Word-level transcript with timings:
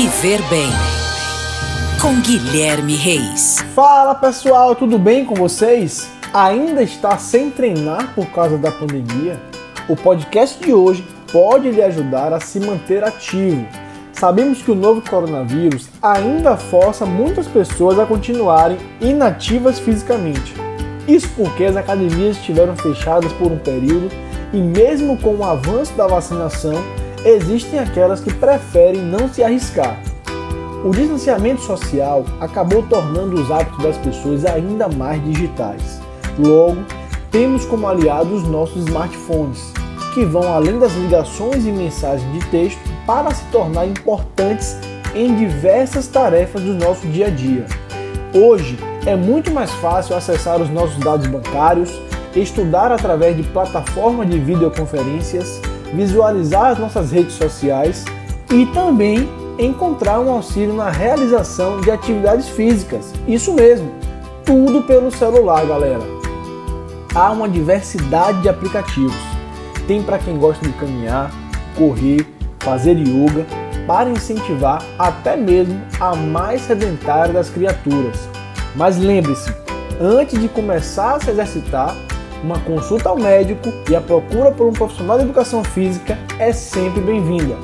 Viver 0.00 0.40
Bem 0.48 0.70
com 2.00 2.20
Guilherme 2.20 2.94
Reis. 2.94 3.56
Fala 3.74 4.14
pessoal, 4.14 4.76
tudo 4.76 4.96
bem 4.96 5.24
com 5.24 5.34
vocês? 5.34 6.08
Ainda 6.32 6.84
está 6.84 7.18
sem 7.18 7.50
treinar 7.50 8.14
por 8.14 8.26
causa 8.26 8.56
da 8.56 8.70
pandemia? 8.70 9.42
O 9.88 9.96
podcast 9.96 10.64
de 10.64 10.72
hoje 10.72 11.04
pode 11.32 11.68
lhe 11.72 11.82
ajudar 11.82 12.32
a 12.32 12.38
se 12.38 12.60
manter 12.60 13.02
ativo. 13.02 13.66
Sabemos 14.12 14.62
que 14.62 14.70
o 14.70 14.76
novo 14.76 15.02
coronavírus 15.02 15.88
ainda 16.00 16.56
força 16.56 17.04
muitas 17.04 17.48
pessoas 17.48 17.98
a 17.98 18.06
continuarem 18.06 18.78
inativas 19.00 19.80
fisicamente. 19.80 20.54
Isso 21.08 21.28
porque 21.36 21.64
as 21.64 21.76
academias 21.76 22.36
estiveram 22.36 22.76
fechadas 22.76 23.32
por 23.32 23.50
um 23.50 23.58
período 23.58 24.10
e, 24.52 24.58
mesmo 24.58 25.16
com 25.16 25.34
o 25.34 25.44
avanço 25.44 25.92
da 25.94 26.06
vacinação, 26.06 26.84
existem 27.24 27.78
aquelas 27.78 28.20
que 28.20 28.32
preferem 28.32 29.02
não 29.02 29.28
se 29.28 29.42
arriscar. 29.42 30.00
O 30.84 30.90
distanciamento 30.90 31.60
social 31.62 32.24
acabou 32.40 32.82
tornando 32.84 33.40
os 33.40 33.50
hábitos 33.50 33.82
das 33.82 33.98
pessoas 33.98 34.44
ainda 34.44 34.88
mais 34.88 35.22
digitais. 35.24 36.00
Logo, 36.38 36.84
temos 37.30 37.64
como 37.64 37.88
aliados 37.88 38.42
os 38.42 38.48
nossos 38.48 38.84
smartphones, 38.86 39.72
que 40.14 40.24
vão 40.24 40.52
além 40.52 40.78
das 40.78 40.94
ligações 40.94 41.66
e 41.66 41.72
mensagens 41.72 42.32
de 42.32 42.46
texto 42.46 42.80
para 43.04 43.34
se 43.34 43.44
tornar 43.46 43.86
importantes 43.86 44.76
em 45.14 45.34
diversas 45.34 46.06
tarefas 46.06 46.62
do 46.62 46.74
nosso 46.74 47.06
dia 47.08 47.26
a 47.26 47.30
dia. 47.30 47.66
Hoje 48.32 48.78
é 49.04 49.16
muito 49.16 49.50
mais 49.50 49.70
fácil 49.72 50.14
acessar 50.14 50.60
os 50.60 50.70
nossos 50.70 50.98
dados 50.98 51.26
bancários, 51.26 51.90
estudar 52.36 52.92
através 52.92 53.36
de 53.36 53.42
plataformas 53.42 54.28
de 54.28 54.38
videoconferências, 54.38 55.60
visualizar 55.94 56.72
as 56.72 56.78
nossas 56.78 57.10
redes 57.10 57.34
sociais 57.34 58.04
e 58.52 58.66
também 58.66 59.28
encontrar 59.58 60.20
um 60.20 60.30
auxílio 60.30 60.74
na 60.74 60.90
realização 60.90 61.80
de 61.80 61.90
atividades 61.90 62.48
físicas. 62.48 63.12
Isso 63.26 63.52
mesmo, 63.52 63.90
tudo 64.44 64.82
pelo 64.82 65.10
celular, 65.10 65.66
galera. 65.66 66.04
Há 67.14 67.30
uma 67.32 67.48
diversidade 67.48 68.40
de 68.42 68.48
aplicativos. 68.48 69.16
Tem 69.86 70.02
para 70.02 70.18
quem 70.18 70.38
gosta 70.38 70.64
de 70.66 70.72
caminhar, 70.74 71.30
correr, 71.76 72.26
fazer 72.60 72.96
yoga, 72.96 73.44
para 73.86 74.10
incentivar 74.10 74.82
até 74.98 75.36
mesmo 75.36 75.80
a 75.98 76.14
mais 76.14 76.60
sedentária 76.60 77.32
das 77.32 77.48
criaturas. 77.48 78.28
Mas 78.76 78.98
lembre-se, 78.98 79.52
antes 79.98 80.38
de 80.38 80.46
começar 80.48 81.14
a 81.14 81.20
se 81.20 81.30
exercitar, 81.30 81.96
uma 82.42 82.58
consulta 82.60 83.08
ao 83.08 83.18
médico 83.18 83.68
e 83.90 83.96
a 83.96 84.00
procura 84.00 84.50
por 84.50 84.66
um 84.66 84.72
profissional 84.72 85.18
de 85.18 85.24
educação 85.24 85.62
física 85.64 86.18
é 86.38 86.52
sempre 86.52 87.00
bem-vinda. 87.00 87.56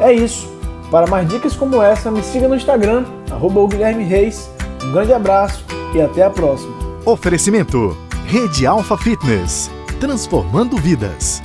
É 0.00 0.12
isso. 0.12 0.52
Para 0.90 1.06
mais 1.06 1.28
dicas 1.28 1.54
como 1.54 1.82
essa, 1.82 2.10
me 2.10 2.22
siga 2.22 2.48
no 2.48 2.56
Instagram, 2.56 3.04
arroba 3.30 3.66
Guilherme 3.66 4.04
Reis. 4.04 4.50
Um 4.82 4.92
grande 4.92 5.12
abraço 5.12 5.64
e 5.94 6.00
até 6.00 6.22
a 6.22 6.30
próxima. 6.30 6.74
Oferecimento: 7.04 7.96
Rede 8.26 8.66
Alfa 8.66 8.96
Fitness 8.96 9.70
transformando 9.98 10.76
vidas. 10.76 11.42